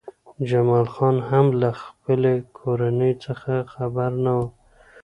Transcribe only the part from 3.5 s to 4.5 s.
خبر نه و